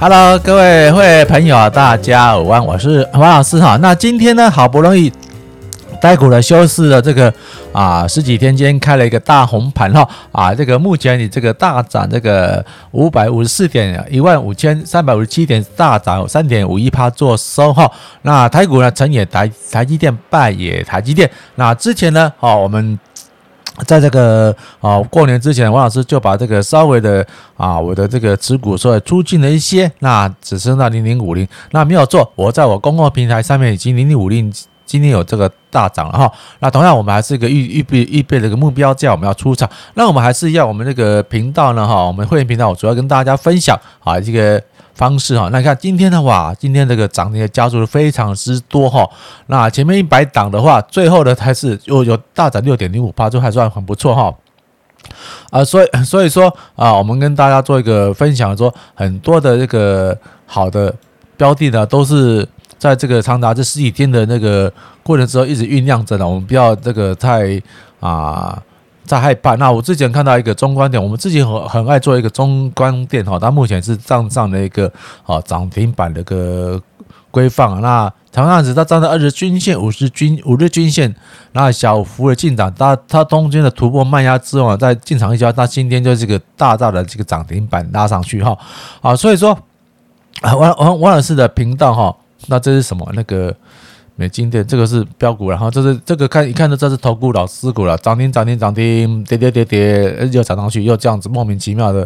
[0.00, 3.76] Hello，各位会朋友，大家午安，我是王老师哈。
[3.78, 5.12] 那今天呢，好不容易
[6.00, 7.34] 台股的休市了，这个
[7.72, 17.90] 啊十几天间开了一个大红盘哈啊，这个目前你这个大涨这个五百五十四点一万五千三百五十七点，大涨三点五一趴做收哈。
[18.22, 21.28] 那台股呢，成也台台积电，败也台积电。
[21.56, 22.96] 那之前呢，哦我们。
[23.86, 32.30] 在这个啊过年之前，王老师就把这个稍微的啊我的这个持股稍微出进了一些，那只剩到零零五零，那没有做。
[32.34, 34.52] 我在我公共平台上面已经零零五零
[34.88, 36.32] 今天有这个大涨了哈。
[36.58, 39.70] 那同样我们还是一个预预备预备的一个目标价，我们要出场。
[39.94, 44.60] 那我们还是要我们这个频道呢哈，我们会员频道我主要跟大家分享啊这个。
[44.98, 49.08] 方式哈，那看今天的话，今天这个涨跌加速的非常之多哈。
[49.46, 54.34] 那前面一百档的话，最后的还是有有大涨六点零五趴，就还算很不错哈。
[55.50, 60.92] 啊，所以所以说啊，我们跟大家做一个分享，说很多的这个好的
[61.36, 62.44] 标的呢，都是
[62.78, 64.72] 在这个长达这十几天的那个
[65.02, 66.26] 过程之后一直酝酿着呢。
[66.26, 67.60] 我们不要这个太
[68.00, 68.62] 啊。
[69.04, 69.54] 在害怕。
[69.54, 74.92] 那我之前看到一个中观点，我们自己很很爱做一个中观点哈，它目前是站上了一个
[75.24, 76.78] 啊涨停板的一个
[77.30, 77.80] 规范。
[77.80, 81.16] 那同样子，它站在二十均线、五十均五日均线，
[81.52, 88.54] 那小幅的进场，它它中间的突破卖压之后，在进场一下，它今天就是个大大的这个涨停板拉上去哈
[89.00, 89.58] 啊，所以说
[90.42, 92.14] 啊王王王老师的频道哈，
[92.46, 93.54] 那这是什么那个？
[94.20, 102.04] 美金电这个是标股，然后这是这个看一看就这是投顾老师股了，涨停涨停涨停，跌跌跌跌又涨上去，又这样子莫名其妙的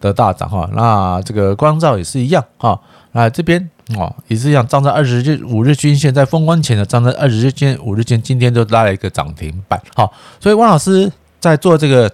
[0.00, 0.66] 的大涨哈。
[0.72, 2.80] 那这个光照也是一样哈，
[3.12, 10.10] 那这边哦也是一样，站在二十日五日均线，在封关前的站在二十日均五日线，今天就拉了一个涨停板哈。
[10.40, 12.10] 所以汪老师在做这个。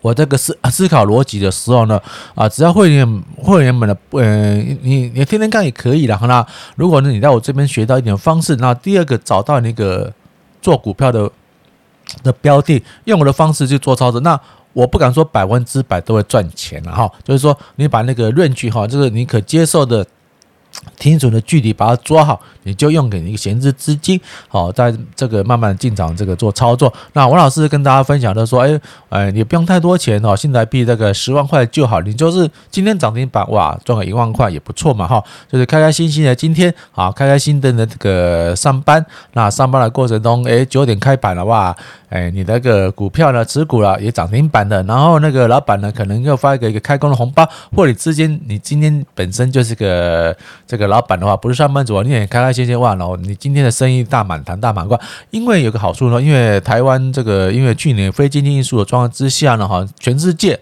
[0.00, 2.00] 我这个思思考逻辑的时候呢，
[2.34, 6.18] 啊，只要会员会员们的，呃，你你天天看也可以的。
[6.22, 6.44] 那
[6.76, 10.12] 如果呢，你在我这边学到一点方式，那第二个找到那个
[10.60, 11.30] 做股票的
[12.22, 14.40] 的标的，用我的方式去做操作，那
[14.72, 17.10] 我不敢说百分之百都会赚钱了哈。
[17.22, 20.06] 就是说，你把那个论据哈，就是你可接受的。
[20.96, 26.92] 停损的距离把它抓好，你就用给你一个闲置资金，好，在这个慢慢进场这个做操作。
[27.14, 41.74] 那王老师跟大家分享的说，哎，哎，你不用太多钱哦，现在币这个十万块就好，你就是今天涨停板哇，赚个一万块也不错嘛，哈，就是开开心心的今天啊，开开心心的这个上班，那上班的过程中，哎，九点开板了哇。
[42.10, 50.34] 哎，你那个股票呢，持股了也涨停板的，然后那个老板呢，可能又发一个一个开工的红包，或者之间你今天本身就是个
[50.66, 54.98] 这个老板的话，不是上班族，你也开开心心哇，然后你今天的生意大满堂大满贯，
[55.30, 60.58] 因为有个好处呢，因为台湾这个因为去年非经济因素的状况之下呢，哈，全世界。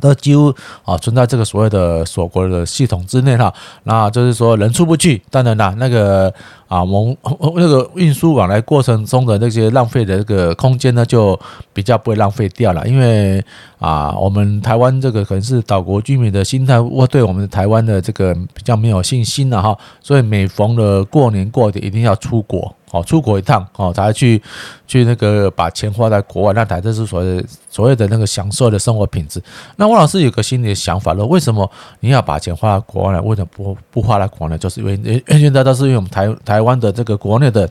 [0.00, 0.52] 都几乎
[0.84, 3.52] 啊存在这个所谓的锁国的系统之内哈，
[3.84, 6.32] 那就是说人出不去，当然啦，那个
[6.66, 7.16] 啊，我们
[7.54, 11.38] 那个运输往来过程中的那些浪费的这个空间呢，就
[11.72, 13.44] 比较不会浪费掉了，因为
[13.82, 22.72] 啊，我们台湾这个可能是岛国居民的心态，或对我们台湾的这个比较没有信心了哈，所以每逢的过年过节一定要出国。
[22.92, 24.40] 哦，出国一趟哦，才去
[24.86, 29.42] 去那个把钱花在国外，那才这是所谓所谓的那个享受的生活品质。
[29.76, 31.68] 那汪老师有个心里的想法了，为什么
[32.00, 33.22] 你要把钱花在国外呢？
[33.22, 34.58] 为什么不不花在国内？
[34.58, 37.68] 就是因为原原来都是因为我们台台湾的这个国内的。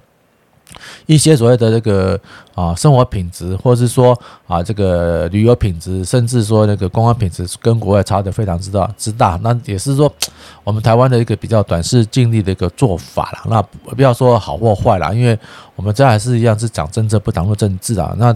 [1.05, 2.19] 一些所谓的这个
[2.55, 9.39] 啊生活品质，或者是说啊这个旅游品质，甚至说那个公安品质，跟国外差的非常之大之大。
[9.43, 10.11] 那也是说
[10.63, 13.39] 我们台湾的一个比较短视近利的一个做法了。
[13.49, 13.61] 那
[13.95, 15.37] 不要说好或坏了，因为
[15.75, 18.13] 我们这还是一样是讲政策，不谈论政治啊。
[18.17, 18.35] 那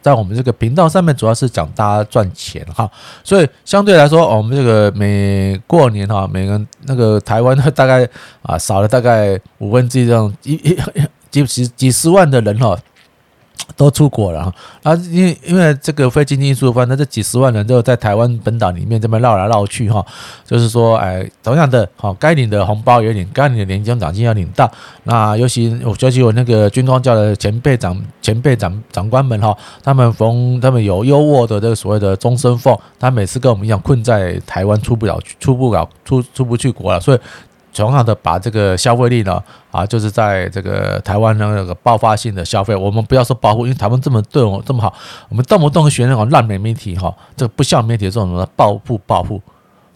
[0.00, 2.90] 在我们这个频道上面，主要是讲大家赚钱哈。
[3.22, 8.08] 所以相对来说，我们这个每过年哈，每个那个台湾大概
[8.42, 10.76] 啊少了大概五分之一这样一一。
[11.32, 12.78] 几十几十万的人哈，
[13.74, 20.04] 都出国了哈啊，因为因为这个非经济因素反正，这几十万人都在台湾本岛里面这么绕来绕去哈，
[20.44, 24.70] 就是说哎，同样的好，该领的红包也领，该领的年终奖金要领到。
[25.04, 37.18] 那尤其我尤其我那个军装教的前辈长前辈长长官们哈，他们逢他们有优渥的这个所谓的终身俸，他每次跟我们一样困在台湾出不了出不了出出不去国了，所以。
[37.74, 44.92] 同样的，把这个消费力呢，啊，就是在这个台湾的那个爆发性的消费，我们不要说保护，因为台湾这么对我这么好，
[45.28, 49.40] 我们动不动学那种烂媒媒体哈，这个不像媒体这种什么暴富暴富，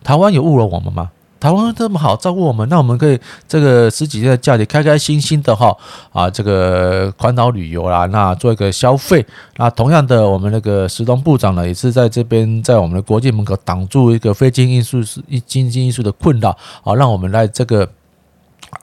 [0.02, 1.10] 台湾有误了我们吗？
[1.38, 5.76] 台湾这么好照顾我们，那我们可以这个十几天的假期，开开心心的哈
[6.12, 9.24] 啊，这个环岛旅游啦，那做一个消费。
[9.56, 17.88] 那同样的，我们那个石东部长呢，也是在这边在我们的国际门口挡住一个非经因素是一经济因素的困扰好，让我们来这个。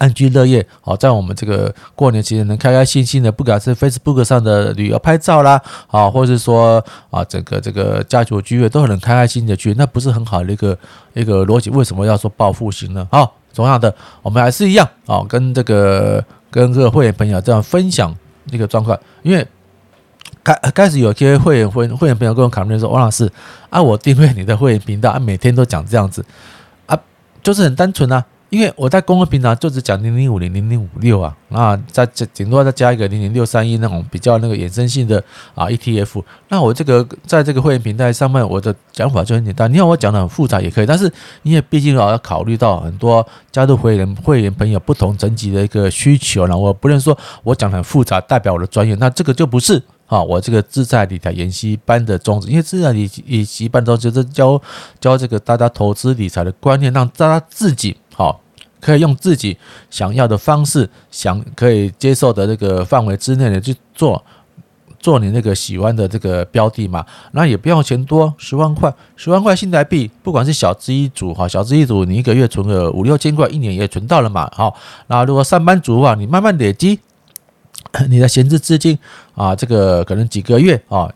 [0.03, 10.77] 安居乐业，好，在我们这个过年期间能开开心心的，不管是 Facebook 上的旅游拍照啦，啊，或者是说啊，整个这个家族聚会都很开开心心的去，那不是很好的一个
[11.13, 11.71] 一个逻辑？
[11.71, 13.07] 为什么要说报复型呢？
[13.11, 13.91] 好，同样的，
[14.21, 18.15] 我们还是一样啊，跟这个跟这个会员朋友这样分享
[18.51, 19.47] 这个状况，因为
[20.43, 23.31] 开开始有些会员会会员朋友跟我讨论说，王老师
[23.71, 26.23] 啊，我订阅你的会员频道啊，每天都讲这样子
[26.85, 26.95] 啊，
[27.41, 28.23] 就是很单纯啊。
[28.53, 35.17] 因为我在公共平台就只讲零零五零零零五六啊，那再加顶多再加一个零零六三一那种比较那个衍生性的
[35.55, 39.73] 啊 ETF，那我这个在这个会员平台上面，我的讲法就很简单。
[39.73, 41.11] 你要我讲的很复杂也可以，但是
[41.41, 54.61] 因为毕竟啊要考虑到很多加入会员会员朋友不同层级的一个需求，那我不能说我讲的很复杂代表我的专业，那这个就不是啊我这个自在理财研习班的宗旨，因为自在理研习班宗旨就是教
[54.99, 58.41] 教这个大家投资理财的观念，让大家自己好。
[58.83, 59.57] 可以用自己
[59.89, 64.21] 想要的方式，想可以接受的这个范围之内的去做，
[64.99, 67.05] 做你那个喜欢的这个标的嘛。
[67.31, 74.51] 那也不要钱多，十万块，十万块新台币，不管是小资一族哈，小资一族你一个月存个五六千块，一年也存到了嘛。
[74.53, 74.75] 好，
[75.07, 76.99] 那如果上班族啊，你慢慢累积
[78.09, 78.99] 你的闲置资金
[79.33, 81.09] 啊，这个可能几个月啊。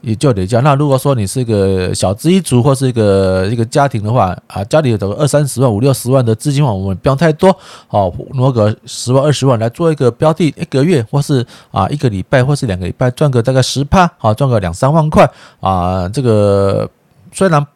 [0.00, 0.60] 也就得交。
[0.60, 7.56] 那如果说你是一个小资一族或是一个一个家庭的话啊，家里有个二三十万、五六十万的资金话，我们不要太多，
[7.86, 15.28] 好，挪个十万、二十万来做一个标的，一个月或是啊一个礼拜或是两个礼拜赚个大概十趴，好，赚个两三万块
[15.60, 16.88] 啊，这个
[17.32, 17.66] 虽然。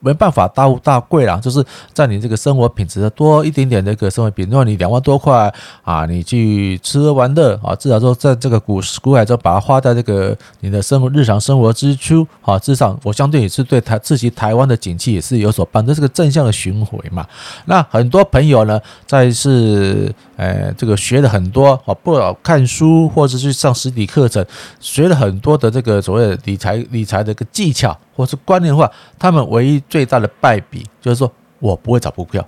[0.00, 5.52] 没办法大富大贵啦，就是在你这个生活品质的多一点点的一个生活品质，如果你两万多块
[5.82, 17.26] 啊，你去吃喝玩乐啊，至少说在这个股市股海中把它花在这个你的生活日常生活支出啊，至少我相对也是对台自己台湾的景气也是有所帮助，这是个正向的循环嘛。
[17.64, 24.44] 那很多朋友呢，在是呃这个学了很多啊，不管看书或者去上实体课程，
[24.78, 27.96] 学了很多的这个所谓的理财理财的一个技巧。
[28.14, 32.42] 或是观念的话，他们唯一最大的败笔就是说我不会找股票。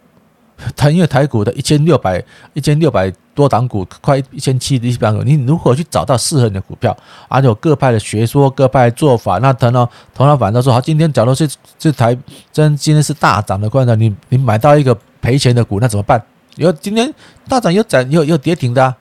[0.74, 2.20] 他因为台股的一千六百
[2.52, 6.96] 一千六百多档股，快一千七的一百股，你如何去找到适合你的股票？
[7.28, 9.38] 而且有各派的学说，各派的做法。
[9.38, 11.48] 那头脑头脑反倒说好，今天假如是
[11.78, 12.16] 这台
[12.50, 16.20] 真今天是大涨的，关键你你买到一个赔钱的股，那怎么办？
[16.58, 17.12] 有今天
[17.48, 18.96] 大涨有涨有有跌停的，啊，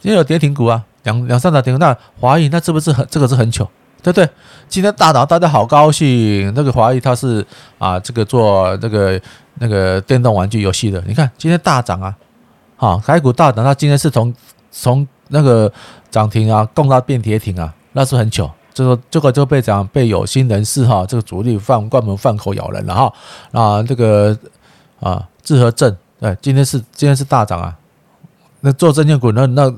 [0.00, 3.66] 今天有跌停股啊，两两三涨停，那华谊那是不是很这个是很糗？
[4.02, 4.28] 对不对？
[4.68, 6.52] 今天大涨，大家好高兴。
[6.54, 7.44] 那个华谊他是
[7.78, 9.20] 啊，这个做这个
[9.60, 11.02] 那个电动玩具游戏的。
[11.06, 12.14] 你看今天大涨啊，
[12.76, 14.34] 好，台股大涨，他今天是从
[14.70, 15.72] 从那个
[16.10, 18.50] 涨停啊，供到变跌停啊，那是很糗。
[18.74, 23.12] 就说这个就被讲被有心人士哈，这个主力放关门放口咬人了哈。
[23.52, 24.36] 啊，这个
[25.00, 27.76] 啊，智和镇，对，今天是今天是大涨啊。
[28.60, 29.74] 那做证券股那那。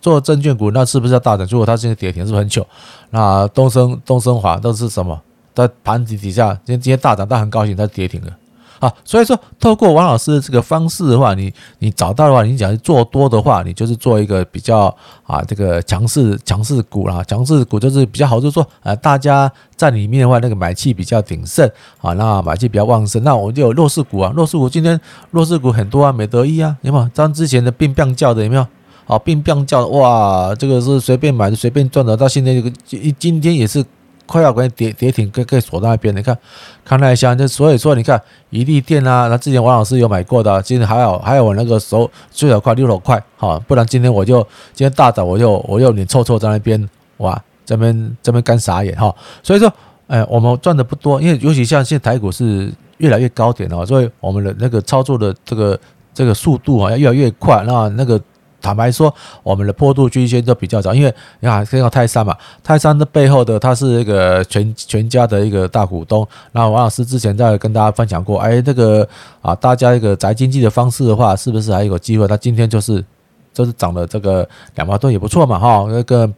[0.00, 1.46] 做证券股，那是不是要大涨？
[1.50, 2.66] 如果它现在跌停，是不是很久？
[3.10, 5.20] 那东升、东升华都是什么？
[5.54, 8.36] 在盘底底下，今天今天大涨，但很高兴它跌停了。
[8.80, 14.94] 啊，所以说透过王老师的这个方式的话，你你找到的话，你讲做多的话，你就是做一个比较
[15.26, 21.68] 啊，这个强势强势股啦，强势股就是比较好，就是说啊，大家在里面的话，那个买气比较鼎盛
[22.00, 27.10] 啊，那买气比较旺盛，那我们就有弱势股啊，弱势股今天弱势股很多啊，美德一啊，有没有？
[27.14, 28.66] 像之前的病病叫的有没有？
[29.04, 32.14] 好，并并叫的哇，这个是随便买的，随便赚的。
[32.14, 33.82] 到现在这个今今天也是
[34.28, 36.14] 快要关跌跌停，跟跟锁在那边。
[36.14, 36.36] 你看，
[36.84, 38.20] 看那一下，就所以说你看，
[38.50, 44.42] 一利电啊，那之前王老师有买过的，今天还有还有我那个手最少快六十块，好，不然今天我就
[44.74, 49.12] 今天大涨，我就我就脸臭臭在那边，哇，这边这边干傻眼哈。
[49.42, 49.72] 所以说，
[50.08, 55.80] 哎，我们赚的不多，因为尤其像现在台股是越来越高点了，所以我们的那个操作的这个
[56.12, 58.20] 这个速度啊要越来越快，那那个。
[58.60, 66.26] 坦白说，我们的坡度均线都比较早，因为你看这个泰山嘛，泰山的背后的他是一个全全家的一个大股东。
[66.52, 69.08] 那王老师之前在跟大家分享过，哎，这个
[69.40, 72.26] 啊，大家一个宅经济的方式的话，是不是还有机会？
[72.26, 73.04] 他今天就是
[73.52, 76.28] 就是涨了这个两毛多也不错嘛，哈，那个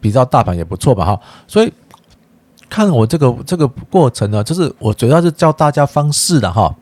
[0.00, 1.20] 比较大盘也不错嘛，哈。
[1.46, 1.72] 所以
[2.68, 6.74] 看我这个这个过程呢，就是我主要是教大家方式的哈。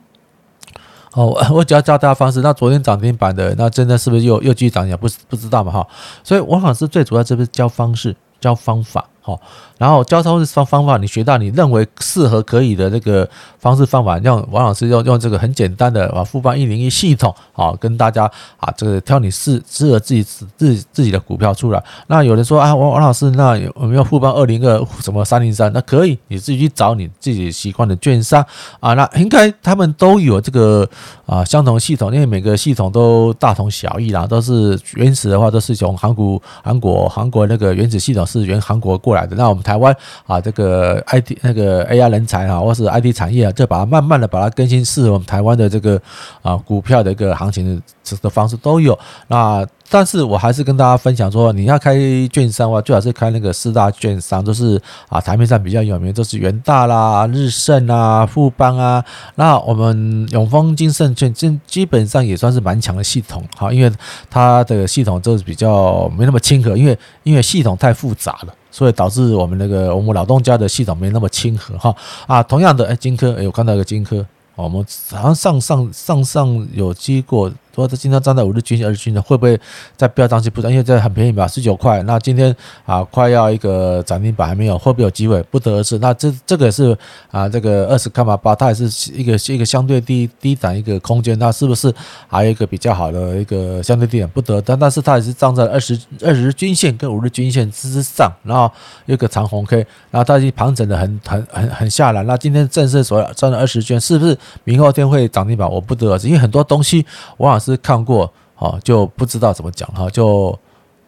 [1.14, 2.40] 哦， 我只要教大家方式。
[2.40, 4.86] 那昨天涨停板的，那真的是不是又又继续涨？
[4.86, 5.86] 也不不知道嘛哈。
[6.22, 9.38] 所以王老师最主要这不是教方式、教方法好，
[9.76, 18.24] 然后交叉方方法，你学到你认为适合可以的这个方式方法，让王老师用用这个很简单的啊富邦一零一系统啊，跟大家
[18.56, 21.84] 啊这个挑你适适合自己自自己的股票出来。
[22.06, 25.70] 那有人说啊，王王老师，那有没有富邦二零二什么三零三？
[25.74, 28.42] 那可以，你自己去找你自己习惯的券商
[28.80, 30.88] 啊，那应该他们都有这个
[31.26, 39.09] 啊相同系统，因为每个系统都大同小异啦，都是原始的话都是从韩国韩国韩国那个原始系统是原韩国过。
[39.10, 39.92] 过来的，那我们台湾
[40.24, 46.00] 啊，这个 IT 那个 AI 人才啊，或是 IT 产业啊，就把它慢慢的把它更新，适合我们台湾的这个
[46.42, 48.96] 啊股票的一个行情的这个方式都有。
[49.26, 51.96] 那但是我还是跟大家分享说，你要开
[52.32, 59.04] 券商的话，最好是开那个四大券商，都是啊台面上比较有名，都是元大啦、日盛啊、富邦啊。
[59.34, 63.90] 那我们永丰金盛券基基本上也算是蛮强的系统，哈，因为
[64.30, 68.54] 它的系统就是比较没那么亲和，因为因为系统太复杂了。
[68.70, 71.94] 所以导致我们那个我们老东家的系统没那么亲和哈
[72.26, 74.24] 啊，同样的哎，金科哎，我看到一个金科，
[74.54, 77.50] 我们好像上上上上有接过。
[77.80, 79.58] 说这今天站在五日均线、二日均线会不会
[79.96, 80.50] 再飙上去？
[80.50, 82.02] 不知道，因为这很便宜吧，十九块。
[82.02, 85.42] 那今天啊，快要一个涨停板还没有，会不会有机会？
[85.44, 85.98] 不得而知。
[85.98, 86.96] 那这这个是
[87.30, 91.38] 啊，这个二十块八，它也是一个一个相对低低档一个空间。
[91.38, 91.92] 那是不是
[92.28, 94.28] 还有一个比较好的一个相对低点？
[94.28, 98.70] 不得，但但是它也是站在二十二十日均线跟五日均线之上，然后
[99.06, 99.78] 一个长红 K，
[100.10, 102.22] 然后它已经盘整的很很很很下来。
[102.24, 105.70] 那今天正式所站在二十均线，是不是明后天会涨停板？
[105.70, 107.04] 我不得而知，因为很多东西
[107.38, 107.69] 往往是。
[107.70, 110.58] 是看过哦，就不知道怎么讲哈，就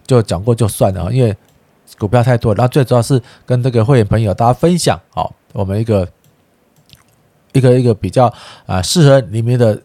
[0.07, 1.37] 就讲过就算了，因为
[1.99, 6.09] 股票太多，然后最主要是跟这个会员朋友大家分享哦，我们一个
[7.53, 8.33] 一个一个比较
[8.67, 9.79] 啊适合里面的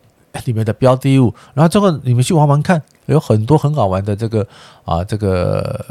[0.45, 4.47] 里面的标的物，然后这个你们去玩玩看，有很多很好玩的这个
[4.85, 5.85] 啊这个。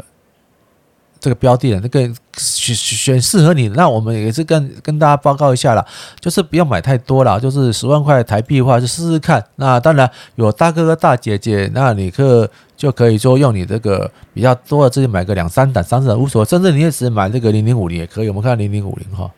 [1.27, 1.99] 这个标的的那个
[2.37, 5.85] 选选适合你，那我们也是跟跟大家报告一下啦，
[6.21, 9.43] 就是不要买太多了，就是十万块台币的话就试试看。
[9.57, 18.29] 那当然有大哥哥大姐姐，那你可就可以说用你这个比较多的自己买个两三档、三四档无所谓，甚至你也只买这个零零五零也可以。
[18.29, 19.29] 我们看零零五零哈，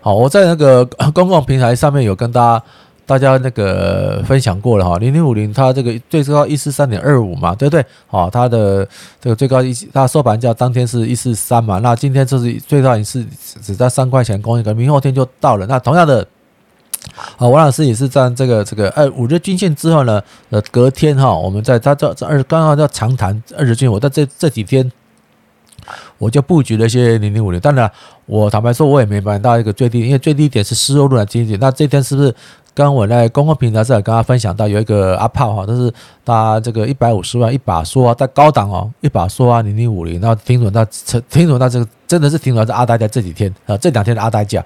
[0.00, 2.64] 好，我在那个公共平台上面有跟大家。
[3.06, 7.86] 大家那个分享过了哈，零零五零它这个最高一四三点二五嘛，对不对？
[8.08, 8.86] 好，它的
[9.20, 13.24] 这个最高一，它收盘价当天是一四三嘛，那今天就是最高一次
[13.62, 15.64] 只在三块钱攻一个，明后天就到了。
[15.66, 16.26] 那同样的，
[17.36, 20.20] 啊，王老师也是在这个这个二五日均线之后呢，
[20.50, 24.90] 呃，隔天哈，我们在它这这二刚刚叫长谈二日均线，我在这这几天
[26.18, 27.60] 我就布局了一些零零五零。
[27.60, 27.88] 当然，
[28.26, 31.56] 我坦白说，我也没买到一个最低，因为最低点是施欧路兰基金。
[31.60, 32.34] 那这天是不是？
[32.76, 35.90] 刚我在公共平台上跟大家分享到，有一个阿炮哈，但是
[36.26, 40.84] 他这个一百五十万一把梭啊，在高档哦，一把梭啊，零零五零，然后听准到，
[41.30, 44.62] 听准到这个真的是听准这阿呆在这几天啊，这两天的阿呆价，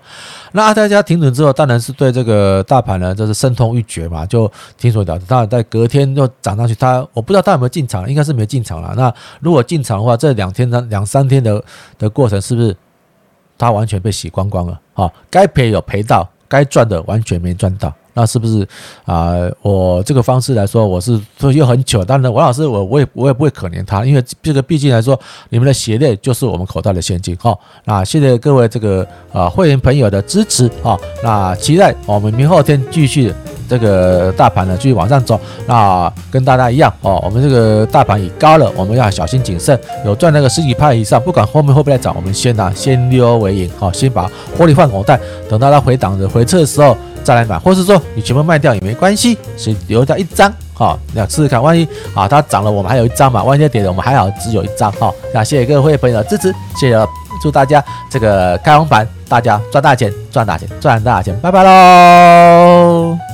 [0.50, 8.92] 那阿呆价停准之后，当然是对这个大盘呢，就是深痛欲绝嘛，就听准了，当然在隔天又涨上去，他我不知道他有没有进场，应该是没进场了。
[8.96, 11.62] 那如果进场的话，这两天的两三天的
[11.96, 12.76] 的过程，是不是
[13.56, 14.80] 他完全被洗光光了？
[14.94, 17.94] 啊，该赔有赔到，该赚的完全没赚到。
[18.20, 18.68] 那是不是
[19.06, 19.32] 啊？
[19.62, 22.04] 我这个方式来说，我是说又很糗。
[22.04, 27.58] 当然，王老师，我我也我也不会可怜他，因为这个毕竟来说，你们的血泪就是我们口袋的现金哈。
[27.84, 30.98] 那谢谢各位这个啊会员朋友的支持啊。
[31.22, 33.32] 那期待我们明后天继续
[33.70, 35.40] 这个大盘呢继续往上走。
[35.66, 39.78] 那跟大家一样哦，我们这个大盘已高了，我们要小心谨慎。
[40.04, 46.96] 有赚那个十几趴以上，不管后面会不会再涨，我们先拿先溜为赢哈，先把获利换口袋，等到它回档的回撤的时候。
[47.22, 55.12] 再来买，或是说你全部卖掉也没关系，先留下一张哈，那试试看，万一啊它涨了，我们还有一张嘛，万一跌了，我们还好只有一张哈。
[55.34, 57.06] 那谢谢各位朋友的支持，谢谢，
[57.42, 63.29] 祝大家这个开红盘，大家赚大钱，赚大钱，赚大钱，拜拜喽。